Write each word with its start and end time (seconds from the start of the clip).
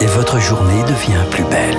Et 0.00 0.06
votre 0.06 0.38
journée 0.40 0.82
devient 0.82 1.24
plus 1.30 1.44
belle. 1.44 1.76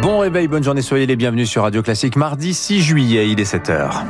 Bon 0.00 0.18
réveil, 0.20 0.46
bonne 0.46 0.62
journée, 0.62 0.82
soyez 0.82 1.06
les 1.06 1.16
bienvenus 1.16 1.50
sur 1.50 1.62
Radio 1.62 1.82
Classique. 1.82 2.14
Mardi 2.16 2.54
6 2.54 2.82
juillet, 2.82 3.28
il 3.28 3.40
est 3.40 3.52
7h. 3.52 4.04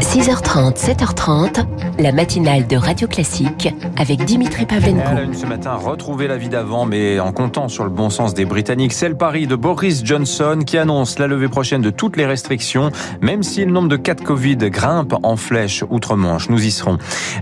6h30, 0.00 0.76
7h30, 0.76 1.64
la 1.98 2.12
matinale 2.12 2.66
de 2.66 2.76
Radio 2.76 3.06
Classique 3.06 3.68
avec 3.96 4.24
Dimitri 4.24 4.66
Pavlenko. 4.66 5.06
À 5.06 5.14
la 5.14 5.22
une 5.22 5.34
ce 5.34 5.46
matin, 5.46 5.74
retrouver 5.74 6.26
la 6.26 6.36
vie 6.36 6.48
d'avant, 6.48 6.86
mais 6.86 7.20
en 7.20 7.32
comptant 7.32 7.68
sur 7.68 7.84
le 7.84 7.90
bon 7.90 8.10
sens 8.10 8.34
des 8.34 8.44
Britanniques. 8.44 8.92
C'est 8.92 9.08
le 9.08 9.16
pari 9.16 9.46
de 9.46 9.56
Boris 9.56 10.02
Johnson 10.04 10.60
qui 10.64 10.78
annonce 10.78 11.18
la 11.18 11.26
levée 11.26 11.48
prochaine 11.48 11.82
de 11.82 11.90
toutes 11.90 12.16
les 12.16 12.26
restrictions, 12.26 12.90
même 13.20 13.42
si 13.42 13.64
le 13.64 13.70
nombre 13.70 13.88
de 13.88 13.96
cas 13.96 14.14
de 14.14 14.22
Covid 14.22 14.56
grimpe 14.56 15.14
en 15.22 15.36
flèche 15.36 15.84
outre-Manche. 15.90 16.48
Nous 16.48 16.64
y 16.64 16.70
serons. 16.70 16.98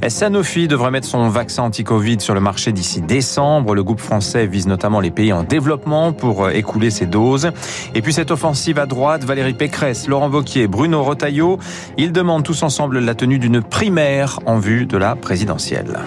Sanofi 0.08 0.68
devrait 0.68 0.90
mettre 0.90 1.06
son 1.06 1.28
vaccin 1.28 1.64
anti-Covid 1.64 2.20
sur 2.20 2.34
le 2.34 2.40
marché 2.40 2.72
d'ici 2.72 3.00
décembre. 3.00 3.74
Le 3.74 3.84
groupe 3.84 4.00
français 4.00 4.46
vise 4.46 4.66
notamment 4.66 5.00
les 5.00 5.10
pays 5.10 5.32
en 5.32 5.44
développement 5.44 6.12
pour 6.12 6.50
écouler 6.50 6.90
ses 6.90 7.06
doses. 7.06 7.50
Et 7.94 8.02
puis 8.02 8.12
cette 8.12 8.30
offensive 8.30 8.78
à 8.78 8.86
droite, 8.86 9.24
Valérie 9.24 9.54
Pécresse, 9.54 10.08
Laurent 10.08 10.28
Vauquier, 10.28 10.66
Bruno 10.66 11.02
Rotaillot, 11.02 11.58
ils 11.96 12.12
demandent 12.12 12.44
tous 12.44 12.62
ensemble 12.62 12.98
la 12.98 13.14
tenue 13.14 13.38
d'une 13.38 13.62
primaire 13.62 14.39
en 14.46 14.58
vue 14.58 14.86
de 14.86 14.96
la 14.96 15.16
présidentielle. 15.16 15.98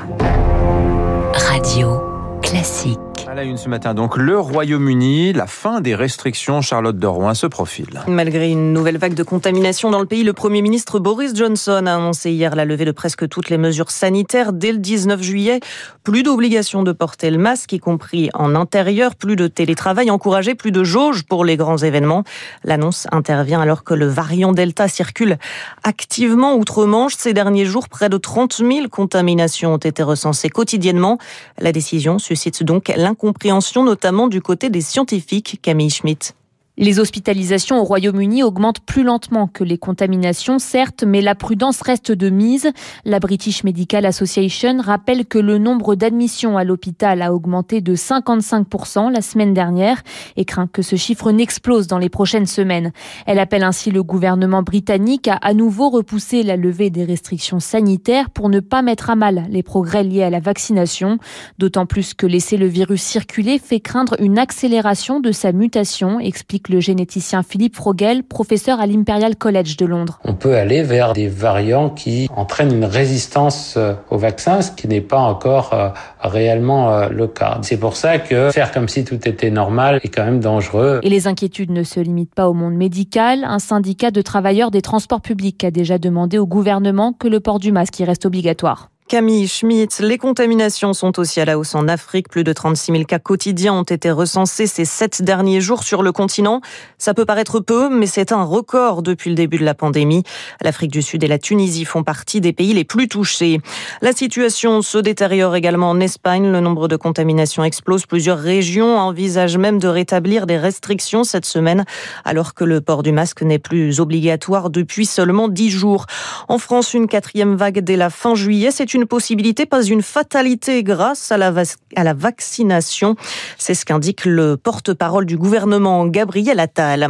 Radio 1.33 2.01
classique. 2.41 3.12
À 3.33 3.35
la 3.35 3.45
une 3.45 3.57
ce 3.57 3.67
matin, 3.67 3.95
donc, 3.95 4.15
le 4.15 4.39
Royaume-Uni, 4.39 5.33
la 5.33 5.47
fin 5.47 5.81
des 5.81 5.95
restrictions, 5.95 6.61
Charlotte 6.61 6.99
de 6.99 7.07
Rouen 7.07 7.33
se 7.33 7.47
profile. 7.47 8.03
Malgré 8.07 8.51
une 8.51 8.73
nouvelle 8.73 8.99
vague 8.99 9.15
de 9.15 9.23
contamination 9.23 9.89
dans 9.89 9.99
le 9.99 10.05
pays, 10.05 10.23
le 10.23 10.33
Premier 10.33 10.61
ministre 10.61 10.99
Boris 10.99 11.35
Johnson 11.35 11.87
a 11.87 11.95
annoncé 11.95 12.29
hier 12.29 12.55
la 12.55 12.63
levée 12.63 12.85
de 12.85 12.91
presque 12.91 13.27
toutes 13.27 13.49
les 13.49 13.57
mesures 13.57 13.89
sanitaires 13.89 14.53
dès 14.53 14.71
le 14.71 14.77
19 14.77 15.23
juillet. 15.23 15.61
Plus 16.03 16.21
d'obligation 16.21 16.83
de 16.83 16.91
porter 16.91 17.31
le 17.31 17.39
masque, 17.39 17.73
y 17.73 17.79
compris 17.79 18.29
en 18.35 18.53
intérieur, 18.53 19.15
plus 19.15 19.35
de 19.35 19.47
télétravail 19.47 20.11
encouragé, 20.11 20.53
plus 20.53 20.71
de 20.71 20.83
jauges 20.83 21.23
pour 21.23 21.43
les 21.43 21.57
grands 21.57 21.77
événements. 21.77 22.23
L'annonce 22.63 23.07
intervient 23.11 23.61
alors 23.61 23.83
que 23.83 23.95
le 23.95 24.05
variant 24.05 24.51
Delta 24.51 24.87
circule 24.87 25.39
activement 25.83 26.53
outre-Manche. 26.55 27.15
Ces 27.17 27.33
derniers 27.33 27.65
jours, 27.65 27.89
près 27.89 28.09
de 28.09 28.17
30 28.17 28.57
000 28.57 28.89
contaminations 28.91 29.73
ont 29.73 29.77
été 29.77 30.03
recensées 30.03 30.49
quotidiennement. 30.49 31.17
La 31.57 31.71
décision 31.71 32.19
suscite 32.19 32.61
donc 32.61 32.89
l'incompréhension 32.95 33.22
compréhension, 33.23 33.85
notamment 33.85 34.27
du 34.27 34.41
côté 34.41 34.69
des 34.69 34.81
scientifiques, 34.81 35.59
Camille 35.61 35.89
Schmitt. 35.89 36.35
Les 36.75 36.99
hospitalisations 36.99 37.79
au 37.79 37.83
Royaume-Uni 37.83 38.41
augmentent 38.41 38.79
plus 38.79 39.03
lentement 39.03 39.45
que 39.45 39.63
les 39.63 39.77
contaminations, 39.77 40.57
certes, 40.57 41.03
mais 41.03 41.21
la 41.21 41.35
prudence 41.35 41.81
reste 41.81 42.11
de 42.11 42.31
mise. 42.31 42.71
La 43.05 43.19
British 43.19 43.63
Medical 43.63 44.07
Association 44.07 44.81
rappelle 44.81 45.27
que 45.27 45.37
le 45.37 45.59
nombre 45.59 45.93
d'admissions 45.93 46.57
à 46.57 46.63
l'hôpital 46.63 47.21
a 47.21 47.31
augmenté 47.31 47.79
de 47.81 47.95
55% 47.95 49.11
la 49.11 49.21
semaine 49.21 49.53
dernière 49.53 50.01
et 50.35 50.45
craint 50.45 50.65
que 50.65 50.81
ce 50.81 50.95
chiffre 50.95 51.31
n'explose 51.31 51.85
dans 51.85 51.99
les 51.99 52.09
prochaines 52.09 52.47
semaines. 52.47 52.91
Elle 53.27 53.37
appelle 53.37 53.63
ainsi 53.63 53.91
le 53.91 54.01
gouvernement 54.01 54.63
britannique 54.63 55.27
à 55.27 55.35
à 55.43 55.53
nouveau 55.53 55.91
repousser 55.91 56.41
la 56.41 56.57
levée 56.57 56.89
des 56.89 57.05
restrictions 57.05 57.59
sanitaires 57.59 58.31
pour 58.31 58.49
ne 58.49 58.61
pas 58.61 58.81
mettre 58.81 59.11
à 59.11 59.15
mal 59.15 59.45
les 59.51 59.61
progrès 59.61 60.03
liés 60.03 60.23
à 60.23 60.31
la 60.31 60.39
vaccination, 60.39 61.19
d'autant 61.59 61.85
plus 61.85 62.15
que 62.15 62.25
laisser 62.25 62.57
le 62.57 62.65
virus 62.65 63.03
circuler 63.03 63.59
fait 63.59 63.79
craindre 63.79 64.15
une 64.19 64.39
accélération 64.39 65.19
de 65.19 65.31
sa 65.31 65.51
mutation, 65.51 66.19
explique 66.19 66.62
le 66.69 66.79
généticien 66.79 67.43
Philippe 67.43 67.75
Frogel, 67.75 68.23
professeur 68.23 68.79
à 68.79 68.85
l'Imperial 68.85 69.35
College 69.35 69.77
de 69.77 69.85
Londres. 69.85 70.19
On 70.23 70.33
peut 70.33 70.55
aller 70.55 70.83
vers 70.83 71.13
des 71.13 71.27
variants 71.27 71.89
qui 71.89 72.29
entraînent 72.35 72.73
une 72.73 72.85
résistance 72.85 73.75
euh, 73.77 73.93
au 74.09 74.17
vaccin, 74.17 74.61
ce 74.61 74.71
qui 74.71 74.87
n'est 74.87 75.01
pas 75.01 75.19
encore 75.19 75.73
euh, 75.73 75.89
réellement 76.21 76.91
euh, 76.91 77.09
le 77.09 77.27
cas. 77.27 77.59
C'est 77.61 77.79
pour 77.79 77.95
ça 77.95 78.19
que 78.19 78.51
faire 78.51 78.71
comme 78.71 78.87
si 78.87 79.03
tout 79.03 79.27
était 79.27 79.51
normal 79.51 79.99
est 80.03 80.09
quand 80.09 80.25
même 80.25 80.39
dangereux. 80.39 80.99
Et 81.03 81.09
les 81.09 81.27
inquiétudes 81.27 81.71
ne 81.71 81.83
se 81.83 81.99
limitent 81.99 82.35
pas 82.35 82.49
au 82.49 82.53
monde 82.53 82.75
médical. 82.75 83.43
Un 83.43 83.59
syndicat 83.59 84.11
de 84.11 84.21
travailleurs 84.21 84.71
des 84.71 84.81
transports 84.81 85.21
publics 85.21 85.63
a 85.63 85.71
déjà 85.71 85.97
demandé 85.97 86.37
au 86.37 86.45
gouvernement 86.45 87.13
que 87.13 87.27
le 87.27 87.39
port 87.39 87.59
du 87.59 87.71
masque 87.71 87.99
y 87.99 88.05
reste 88.05 88.25
obligatoire. 88.25 88.92
Camille 89.13 89.47
Schmitt, 89.47 89.99
les 89.99 90.17
contaminations 90.17 90.93
sont 90.93 91.19
aussi 91.19 91.39
à 91.39 91.45
la 91.45 91.59
hausse 91.59 91.75
en 91.75 91.87
Afrique. 91.87 92.29
Plus 92.29 92.43
de 92.43 92.51
36 92.51 92.91
000 92.93 93.03
cas 93.03 93.19
quotidiens 93.19 93.75
ont 93.75 93.83
été 93.83 94.09
recensés 94.09 94.65
ces 94.65 94.85
sept 94.85 95.21
derniers 95.21 95.61
jours 95.61 95.83
sur 95.83 96.01
le 96.01 96.11
continent. 96.11 96.61
Ça 96.97 97.13
peut 97.13 97.23
paraître 97.23 97.59
peu, 97.59 97.89
mais 97.95 98.07
c'est 98.07 98.31
un 98.31 98.41
record 98.41 99.03
depuis 99.03 99.29
le 99.29 99.35
début 99.35 99.59
de 99.59 99.65
la 99.65 99.75
pandémie. 99.75 100.23
L'Afrique 100.63 100.89
du 100.89 101.03
Sud 101.03 101.23
et 101.23 101.27
la 101.27 101.37
Tunisie 101.37 101.85
font 101.85 102.01
partie 102.01 102.41
des 102.41 102.53
pays 102.53 102.73
les 102.73 102.85
plus 102.85 103.07
touchés. 103.07 103.61
La 104.01 104.13
situation 104.13 104.81
se 104.81 104.97
détériore 104.97 105.55
également 105.55 105.91
en 105.91 105.99
Espagne. 105.99 106.51
Le 106.51 106.59
nombre 106.59 106.87
de 106.87 106.95
contaminations 106.95 107.63
explose. 107.63 108.07
Plusieurs 108.07 108.39
régions 108.39 108.97
envisagent 108.97 109.59
même 109.59 109.77
de 109.77 109.89
rétablir 109.89 110.47
des 110.47 110.57
restrictions 110.57 111.23
cette 111.23 111.45
semaine, 111.45 111.85
alors 112.25 112.55
que 112.55 112.63
le 112.63 112.81
port 112.81 113.03
du 113.03 113.11
masque 113.11 113.43
n'est 113.43 113.59
plus 113.59 113.99
obligatoire 113.99 114.71
depuis 114.71 115.05
seulement 115.05 115.49
dix 115.49 115.69
jours. 115.69 116.07
En 116.47 116.57
France, 116.57 116.95
une 116.95 117.05
quatrième 117.05 117.55
vague 117.55 117.81
dès 117.81 117.95
la 117.95 118.09
fin 118.09 118.33
juillet. 118.33 118.71
C'est 118.71 118.95
une 118.95 119.02
possibilité, 119.05 119.65
pas 119.65 119.83
une 119.83 120.01
fatalité 120.01 120.83
grâce 120.83 121.31
à 121.31 121.37
la, 121.37 121.53
à 121.95 122.03
la 122.03 122.13
vaccination. 122.13 123.15
C'est 123.57 123.73
ce 123.73 123.85
qu'indique 123.85 124.25
le 124.25 124.57
porte-parole 124.57 125.25
du 125.25 125.37
gouvernement, 125.37 126.05
Gabriel 126.05 126.59
Attal. 126.59 127.09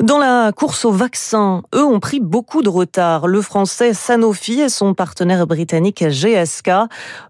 Dans 0.00 0.18
la 0.18 0.52
course 0.52 0.84
au 0.84 0.92
vaccin, 0.92 1.62
eux 1.74 1.84
ont 1.84 2.00
pris 2.00 2.20
beaucoup 2.20 2.62
de 2.62 2.68
retard. 2.68 3.26
Le 3.26 3.40
français 3.42 3.94
Sanofi 3.94 4.60
et 4.60 4.68
son 4.68 4.94
partenaire 4.94 5.46
britannique 5.46 6.04
GSK. 6.04 6.70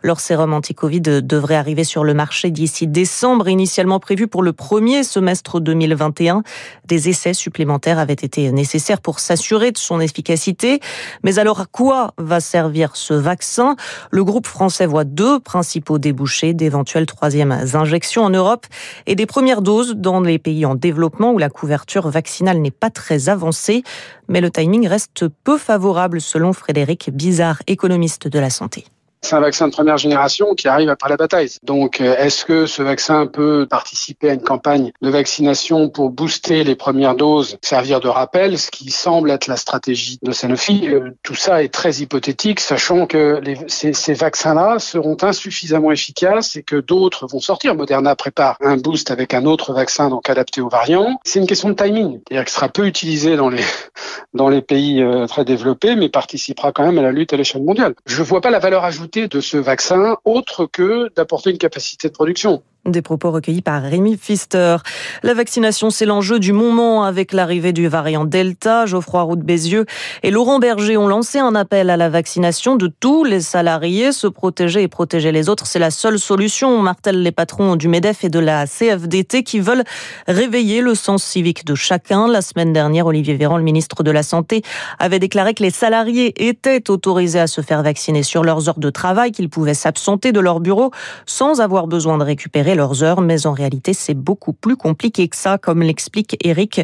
Leur 0.02 0.20
sérum 0.20 0.52
anti-Covid 0.52 1.00
devrait 1.00 1.56
arriver 1.56 1.84
sur 1.84 2.04
le 2.04 2.14
marché 2.14 2.50
d'ici 2.50 2.86
décembre, 2.86 3.48
initialement 3.48 4.00
prévu 4.00 4.26
pour 4.26 4.42
le 4.42 4.52
premier 4.52 5.02
semestre 5.02 5.60
2021. 5.60 6.42
Des 6.86 7.08
essais 7.08 7.34
supplémentaires 7.34 7.98
avaient 7.98 8.12
été 8.12 8.50
nécessaires 8.52 9.00
pour 9.00 9.20
s'assurer 9.20 9.72
de 9.72 9.78
son 9.78 10.00
efficacité. 10.00 10.80
Mais 11.22 11.38
alors 11.38 11.60
à 11.60 11.66
quoi 11.66 12.14
va 12.18 12.40
servir 12.40 12.96
ce 12.96 13.14
vaccin? 13.14 13.71
Le 14.10 14.24
groupe 14.24 14.46
français 14.46 14.86
voit 14.86 15.04
deux 15.04 15.40
principaux 15.40 15.98
débouchés 15.98 16.54
d'éventuelles 16.54 17.06
troisièmes 17.06 17.52
injections 17.74 18.24
en 18.24 18.30
Europe 18.30 18.66
et 19.06 19.14
des 19.14 19.26
premières 19.26 19.62
doses 19.62 19.94
dans 19.96 20.20
les 20.20 20.38
pays 20.38 20.66
en 20.66 20.74
développement 20.74 21.32
où 21.32 21.38
la 21.38 21.50
couverture 21.50 22.08
vaccinale 22.08 22.58
n'est 22.58 22.70
pas 22.70 22.90
très 22.90 23.28
avancée, 23.28 23.82
mais 24.28 24.40
le 24.40 24.50
timing 24.50 24.86
reste 24.86 25.26
peu 25.28 25.58
favorable 25.58 26.20
selon 26.20 26.52
Frédéric 26.52 27.10
Bizarre, 27.12 27.62
économiste 27.66 28.28
de 28.28 28.38
la 28.38 28.50
santé. 28.50 28.84
C'est 29.22 29.36
un 29.36 29.40
vaccin 29.40 29.68
de 29.68 29.72
première 29.72 29.98
génération 29.98 30.54
qui 30.54 30.66
arrive 30.66 30.88
après 30.88 31.08
la 31.08 31.16
bataille. 31.16 31.48
Donc, 31.62 32.00
euh, 32.00 32.16
est-ce 32.16 32.44
que 32.44 32.66
ce 32.66 32.82
vaccin 32.82 33.26
peut 33.26 33.66
participer 33.70 34.30
à 34.30 34.34
une 34.34 34.42
campagne 34.42 34.92
de 35.00 35.10
vaccination 35.10 35.88
pour 35.88 36.10
booster 36.10 36.64
les 36.64 36.74
premières 36.74 37.14
doses, 37.14 37.56
servir 37.62 38.00
de 38.00 38.08
rappel, 38.08 38.58
ce 38.58 38.70
qui 38.70 38.90
semble 38.90 39.30
être 39.30 39.46
la 39.46 39.56
stratégie 39.56 40.18
de 40.22 40.32
Sanofi? 40.32 40.88
Euh, 40.88 41.10
Tout 41.22 41.36
ça 41.36 41.62
est 41.62 41.68
très 41.68 41.92
hypothétique, 41.94 42.58
sachant 42.58 43.06
que 43.06 43.40
ces 43.68 44.14
vaccins-là 44.14 44.80
seront 44.80 45.16
insuffisamment 45.22 45.92
efficaces 45.92 46.56
et 46.56 46.64
que 46.64 46.76
d'autres 46.76 47.28
vont 47.28 47.40
sortir. 47.40 47.76
Moderna 47.76 48.16
prépare 48.16 48.56
un 48.60 48.76
boost 48.76 49.12
avec 49.12 49.34
un 49.34 49.46
autre 49.46 49.72
vaccin 49.72 50.08
donc 50.08 50.28
adapté 50.28 50.60
aux 50.60 50.68
variants. 50.68 51.20
C'est 51.24 51.38
une 51.38 51.46
question 51.46 51.68
de 51.68 51.74
timing, 51.74 52.20
c'est-à-dire 52.28 52.44
qu'il 52.44 52.54
sera 52.54 52.68
peu 52.68 52.86
utilisé 52.86 53.36
dans 53.36 53.48
les 53.48 53.62
dans 54.34 54.48
les 54.48 54.62
pays 54.62 55.02
euh, 55.02 55.26
très 55.26 55.44
développés, 55.44 55.94
mais 55.94 56.08
participera 56.08 56.72
quand 56.72 56.84
même 56.84 56.98
à 56.98 57.02
la 57.02 57.12
lutte 57.12 57.32
à 57.32 57.36
l'échelle 57.36 57.62
mondiale. 57.62 57.94
Je 58.06 58.22
vois 58.22 58.40
pas 58.40 58.50
la 58.50 58.58
valeur 58.58 58.84
ajoutée 58.84 59.11
de 59.20 59.40
ce 59.40 59.56
vaccin 59.56 60.16
autre 60.24 60.66
que 60.66 61.12
d'apporter 61.14 61.50
une 61.50 61.58
capacité 61.58 62.08
de 62.08 62.14
production. 62.14 62.62
Des 62.84 63.00
propos 63.00 63.30
recueillis 63.30 63.62
par 63.62 63.80
Rémi 63.80 64.16
Pfister. 64.16 64.78
La 65.22 65.34
vaccination, 65.34 65.90
c'est 65.90 66.04
l'enjeu 66.04 66.40
du 66.40 66.52
moment 66.52 67.04
avec 67.04 67.32
l'arrivée 67.32 67.72
du 67.72 67.86
variant 67.86 68.24
Delta. 68.24 68.86
Geoffroy 68.86 69.22
Roux 69.22 69.36
de 69.36 69.44
Bézieux 69.44 69.86
et 70.24 70.32
Laurent 70.32 70.58
Berger 70.58 70.96
ont 70.96 71.06
lancé 71.06 71.38
un 71.38 71.54
appel 71.54 71.90
à 71.90 71.96
la 71.96 72.08
vaccination 72.08 72.74
de 72.74 72.88
tous 72.88 73.22
les 73.22 73.40
salariés. 73.40 74.10
Se 74.10 74.26
protéger 74.26 74.82
et 74.82 74.88
protéger 74.88 75.30
les 75.30 75.48
autres, 75.48 75.64
c'est 75.64 75.78
la 75.78 75.92
seule 75.92 76.18
solution, 76.18 76.76
martèlent 76.80 77.22
les 77.22 77.30
patrons 77.30 77.76
du 77.76 77.86
MEDEF 77.86 78.24
et 78.24 78.28
de 78.30 78.40
la 78.40 78.66
CFDT 78.66 79.44
qui 79.44 79.60
veulent 79.60 79.84
réveiller 80.26 80.80
le 80.80 80.96
sens 80.96 81.22
civique 81.22 81.64
de 81.64 81.76
chacun. 81.76 82.26
La 82.26 82.42
semaine 82.42 82.72
dernière, 82.72 83.06
Olivier 83.06 83.36
Véran, 83.36 83.58
le 83.58 83.62
ministre 83.62 84.02
de 84.02 84.10
la 84.10 84.24
Santé, 84.24 84.62
avait 84.98 85.20
déclaré 85.20 85.54
que 85.54 85.62
les 85.62 85.70
salariés 85.70 86.48
étaient 86.48 86.90
autorisés 86.90 87.38
à 87.38 87.46
se 87.46 87.60
faire 87.60 87.84
vacciner 87.84 88.24
sur 88.24 88.42
leurs 88.42 88.68
heures 88.68 88.80
de 88.80 88.90
travail, 88.90 89.30
qu'ils 89.30 89.50
pouvaient 89.50 89.72
s'absenter 89.72 90.32
de 90.32 90.40
leur 90.40 90.58
bureau 90.58 90.90
sans 91.26 91.60
avoir 91.60 91.86
besoin 91.86 92.18
de 92.18 92.24
récupérer 92.24 92.71
leurs 92.74 93.02
heures, 93.02 93.20
mais 93.20 93.46
en 93.46 93.52
réalité, 93.52 93.94
c'est 93.94 94.14
beaucoup 94.14 94.52
plus 94.52 94.76
compliqué 94.76 95.28
que 95.28 95.36
ça, 95.36 95.58
comme 95.58 95.82
l'explique 95.82 96.36
Eric 96.44 96.80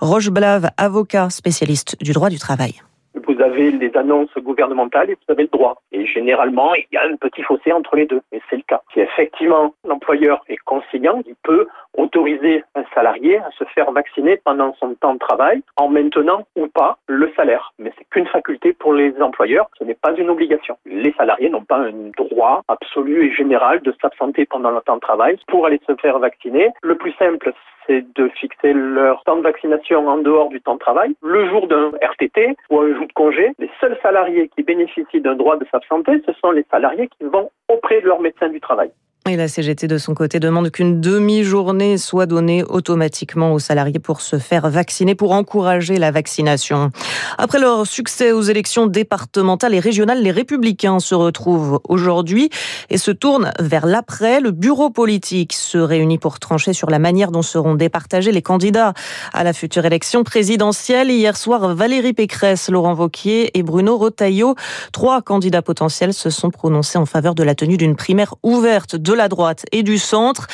Rocheblave, 0.00 0.70
avocat 0.76 1.30
spécialiste 1.30 1.96
du 2.00 2.12
droit 2.12 2.30
du 2.30 2.38
travail. 2.38 2.74
Vous 3.26 3.40
avez 3.40 3.70
les 3.70 3.96
annonces 3.96 4.32
gouvernementales 4.38 5.10
et 5.10 5.14
vous 5.14 5.32
avez 5.32 5.44
le 5.44 5.48
droit. 5.48 5.80
Et 5.92 6.06
généralement, 6.06 6.74
il 6.74 6.86
y 6.92 6.96
a 6.96 7.04
un 7.04 7.16
petit 7.16 7.42
fossé 7.42 7.72
entre 7.72 7.96
les 7.96 8.06
deux. 8.06 8.22
Et 8.32 8.40
c'est 8.48 8.56
le 8.56 8.62
cas. 8.62 8.82
Si 8.92 9.00
effectivement 9.00 9.74
l'employeur 9.84 10.42
est 10.48 10.58
conciliant, 10.58 11.22
il 11.26 11.34
peut 11.42 11.66
autoriser 11.96 12.64
un 12.74 12.84
salarié 12.94 13.38
à 13.38 13.50
se 13.58 13.64
faire 13.64 13.90
vacciner 13.92 14.36
pendant 14.44 14.74
son 14.74 14.94
temps 14.94 15.14
de 15.14 15.18
travail 15.18 15.62
en 15.76 15.88
maintenant 15.88 16.46
ou 16.56 16.66
pas 16.68 16.98
le 17.06 17.30
salaire. 17.36 17.72
Mais 17.78 17.92
c'est 17.98 18.04
qu'une 18.10 18.26
faculté 18.26 18.72
pour 18.72 18.92
les 18.92 19.14
employeurs, 19.20 19.68
ce 19.78 19.84
n'est 19.84 19.94
pas 19.94 20.14
une 20.14 20.30
obligation. 20.30 20.76
Les 20.86 21.12
salariés 21.12 21.50
n'ont 21.50 21.64
pas 21.64 21.78
un 21.78 21.92
droit 22.16 22.62
absolu 22.68 23.26
et 23.26 23.34
général 23.34 23.80
de 23.80 23.94
s'absenter 24.00 24.46
pendant 24.46 24.70
le 24.70 24.80
temps 24.80 24.96
de 24.96 25.00
travail 25.00 25.38
pour 25.48 25.66
aller 25.66 25.80
se 25.86 25.94
faire 25.96 26.18
vacciner. 26.18 26.70
Le 26.82 26.96
plus 26.96 27.12
simple, 27.12 27.52
c'est 27.90 28.04
de 28.14 28.28
fixer 28.28 28.72
leur 28.72 29.24
temps 29.24 29.36
de 29.36 29.42
vaccination 29.42 30.06
en 30.06 30.18
dehors 30.18 30.48
du 30.48 30.60
temps 30.60 30.74
de 30.74 30.78
travail. 30.78 31.14
Le 31.22 31.48
jour 31.48 31.66
d'un 31.66 31.90
RTT 32.00 32.56
ou 32.70 32.80
un 32.80 32.94
jour 32.94 33.06
de 33.06 33.12
congé, 33.12 33.52
les 33.58 33.70
seuls 33.80 33.98
salariés 34.00 34.48
qui 34.54 34.62
bénéficient 34.62 35.20
d'un 35.20 35.34
droit 35.34 35.56
de 35.56 35.66
s'absenter, 35.72 36.22
ce 36.24 36.32
sont 36.34 36.52
les 36.52 36.64
salariés 36.70 37.08
qui 37.08 37.24
vont 37.24 37.50
auprès 37.68 38.00
de 38.00 38.06
leur 38.06 38.20
médecin 38.20 38.48
du 38.48 38.60
travail. 38.60 38.92
Et 39.28 39.36
la 39.36 39.48
CGT 39.48 39.86
de 39.86 39.98
son 39.98 40.14
côté 40.14 40.40
demande 40.40 40.70
qu'une 40.70 40.98
demi-journée 40.98 41.98
soit 41.98 42.24
donnée 42.24 42.64
automatiquement 42.64 43.52
aux 43.52 43.58
salariés 43.58 43.98
pour 43.98 44.22
se 44.22 44.38
faire 44.38 44.70
vacciner, 44.70 45.14
pour 45.14 45.32
encourager 45.32 45.98
la 45.98 46.10
vaccination. 46.10 46.90
Après 47.36 47.58
leur 47.58 47.86
succès 47.86 48.32
aux 48.32 48.40
élections 48.40 48.86
départementales 48.86 49.74
et 49.74 49.78
régionales, 49.78 50.22
les 50.22 50.30
républicains 50.30 51.00
se 51.00 51.14
retrouvent 51.14 51.80
aujourd'hui 51.84 52.48
et 52.88 52.96
se 52.96 53.10
tournent 53.10 53.52
vers 53.60 53.84
l'après. 53.84 54.40
Le 54.40 54.52
bureau 54.52 54.88
politique 54.88 55.52
se 55.52 55.76
réunit 55.76 56.18
pour 56.18 56.40
trancher 56.40 56.72
sur 56.72 56.88
la 56.88 56.98
manière 56.98 57.30
dont 57.30 57.42
seront 57.42 57.74
départagés 57.74 58.32
les 58.32 58.42
candidats 58.42 58.94
à 59.34 59.44
la 59.44 59.52
future 59.52 59.84
élection 59.84 60.24
présidentielle. 60.24 61.10
Hier 61.10 61.36
soir, 61.36 61.74
Valérie 61.74 62.14
Pécresse, 62.14 62.70
Laurent 62.70 62.94
Vauquier 62.94 63.56
et 63.56 63.62
Bruno 63.62 63.98
Rotaillot, 63.98 64.54
trois 64.92 65.20
candidats 65.20 65.62
potentiels, 65.62 66.14
se 66.14 66.30
sont 66.30 66.50
prononcés 66.50 66.96
en 66.96 67.06
faveur 67.06 67.34
de 67.34 67.42
la 67.42 67.54
tenue 67.54 67.76
d'une 67.76 67.96
primaire 67.96 68.34
ouverte 68.42 68.96
la 69.14 69.28
droite 69.28 69.66
et 69.72 69.82
du 69.82 69.98
centre, 69.98 70.46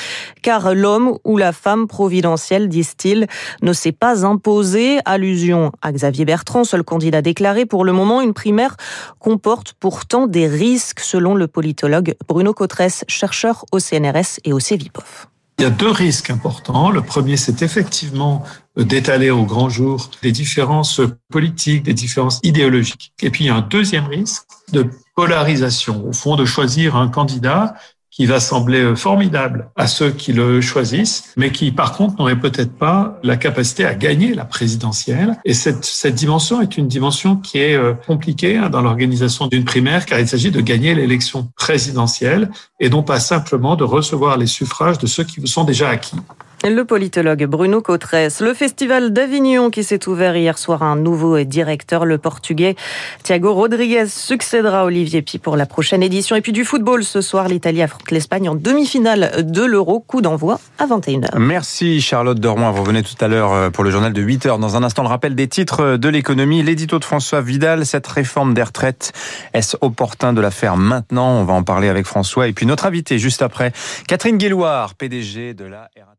car 0.42 0.74
l'homme 0.74 1.18
ou 1.24 1.36
la 1.36 1.52
femme 1.52 1.86
providentielle, 1.86 2.68
disent-ils, 2.68 3.26
ne 3.62 3.72
s'est 3.72 3.92
pas 3.92 4.26
imposé. 4.26 4.98
Allusion 5.04 5.72
à 5.82 5.92
Xavier 5.92 6.24
Bertrand, 6.24 6.64
seul 6.64 6.82
candidat 6.82 7.22
déclaré. 7.22 7.66
Pour 7.66 7.84
le 7.84 7.92
moment, 7.92 8.20
une 8.20 8.34
primaire 8.34 8.76
comporte 9.18 9.74
pourtant 9.78 10.26
des 10.26 10.46
risques, 10.46 11.00
selon 11.00 11.34
le 11.34 11.46
politologue 11.48 12.14
Bruno 12.28 12.52
Cotresse, 12.52 13.04
chercheur 13.08 13.64
au 13.72 13.78
CNRS 13.78 14.40
et 14.44 14.52
au 14.52 14.60
CEVIPOF. 14.60 15.28
Il 15.58 15.62
y 15.62 15.66
a 15.66 15.70
deux 15.70 15.90
risques 15.90 16.28
importants. 16.28 16.90
Le 16.90 17.00
premier, 17.00 17.38
c'est 17.38 17.62
effectivement 17.62 18.44
d'étaler 18.76 19.30
au 19.30 19.44
grand 19.44 19.70
jour 19.70 20.10
les 20.22 20.30
différences 20.30 21.00
politiques, 21.32 21.82
des 21.82 21.94
différences 21.94 22.40
idéologiques. 22.42 23.14
Et 23.22 23.30
puis, 23.30 23.44
il 23.44 23.46
y 23.46 23.50
a 23.50 23.54
un 23.54 23.62
deuxième 23.62 24.06
risque 24.06 24.42
de 24.72 24.90
polarisation, 25.14 26.06
au 26.06 26.12
fond, 26.12 26.36
de 26.36 26.44
choisir 26.44 26.94
un 26.94 27.08
candidat 27.08 27.74
qui 28.16 28.24
va 28.24 28.40
sembler 28.40 28.80
euh, 28.80 28.96
formidable 28.96 29.68
à 29.76 29.86
ceux 29.86 30.10
qui 30.10 30.32
le 30.32 30.62
choisissent, 30.62 31.34
mais 31.36 31.52
qui 31.52 31.70
par 31.70 31.92
contre 31.92 32.16
n'aurait 32.18 32.40
peut-être 32.40 32.72
pas 32.72 33.18
la 33.22 33.36
capacité 33.36 33.84
à 33.84 33.94
gagner 33.94 34.32
la 34.32 34.46
présidentielle. 34.46 35.36
Et 35.44 35.52
cette, 35.52 35.84
cette 35.84 36.14
dimension 36.14 36.62
est 36.62 36.78
une 36.78 36.88
dimension 36.88 37.36
qui 37.36 37.58
est 37.58 37.76
euh, 37.76 37.92
compliquée 38.06 38.56
hein, 38.56 38.70
dans 38.70 38.80
l'organisation 38.80 39.48
d'une 39.48 39.66
primaire, 39.66 40.06
car 40.06 40.18
il 40.18 40.26
s'agit 40.26 40.50
de 40.50 40.62
gagner 40.62 40.94
l'élection 40.94 41.50
présidentielle 41.56 42.50
et 42.80 42.88
non 42.88 43.02
pas 43.02 43.20
simplement 43.20 43.76
de 43.76 43.84
recevoir 43.84 44.38
les 44.38 44.46
suffrages 44.46 44.96
de 44.96 45.06
ceux 45.06 45.24
qui 45.24 45.40
vous 45.40 45.46
sont 45.46 45.64
déjà 45.64 45.90
acquis. 45.90 46.16
Le 46.64 46.82
politologue 46.82 47.44
Bruno 47.44 47.80
Cotresse. 47.80 48.40
Le 48.40 48.52
festival 48.54 49.12
d'Avignon 49.12 49.70
qui 49.70 49.84
s'est 49.84 50.08
ouvert 50.08 50.36
hier 50.36 50.58
soir 50.58 50.82
à 50.82 50.86
un 50.86 50.96
nouveau 50.96 51.38
directeur, 51.44 52.04
le 52.04 52.18
portugais 52.18 52.74
Thiago 53.22 53.54
Rodriguez, 53.54 54.06
succédera 54.08 54.80
à 54.80 54.84
Olivier 54.84 55.22
Pi 55.22 55.38
pour 55.38 55.56
la 55.56 55.66
prochaine 55.66 56.02
édition. 56.02 56.34
Et 56.34 56.40
puis 56.40 56.52
du 56.52 56.64
football, 56.64 57.04
ce 57.04 57.20
soir, 57.20 57.46
l'Italie 57.48 57.82
affronte 57.82 58.10
l'Espagne 58.10 58.48
en 58.48 58.54
demi-finale 58.54 59.44
de 59.44 59.62
l'Euro. 59.62 60.00
Coup 60.00 60.22
d'envoi 60.22 60.58
à 60.78 60.86
21h. 60.86 61.38
Merci 61.38 62.00
Charlotte 62.00 62.40
Dormois. 62.40 62.72
Vous 62.72 62.82
revenez 62.82 63.02
tout 63.02 63.24
à 63.24 63.28
l'heure 63.28 63.52
euh, 63.52 63.70
pour 63.70 63.84
le 63.84 63.90
journal 63.90 64.12
de 64.12 64.22
8h. 64.22 64.58
Dans 64.58 64.76
un 64.76 64.82
instant, 64.82 65.02
le 65.02 65.08
rappel 65.08 65.34
des 65.34 65.46
titres 65.48 65.96
de 65.96 66.08
l'économie. 66.08 66.62
L'édito 66.62 66.98
de 66.98 67.04
François 67.04 67.42
Vidal, 67.42 67.86
cette 67.86 68.06
réforme 68.06 68.54
des 68.54 68.62
retraites, 68.62 69.12
est-ce 69.54 69.76
opportun 69.82 70.32
de 70.32 70.40
la 70.40 70.50
faire 70.50 70.76
maintenant? 70.76 71.38
On 71.38 71.44
va 71.44 71.54
en 71.54 71.62
parler 71.62 71.88
avec 71.88 72.06
François. 72.06 72.48
Et 72.48 72.52
puis 72.52 72.66
notre 72.66 72.86
invité 72.86 73.18
juste 73.18 73.42
après, 73.42 73.72
Catherine 74.08 74.38
Guéloire, 74.38 74.94
PDG 74.94 75.54
de 75.54 75.64
la 75.64 75.82
RATP. 75.96 76.15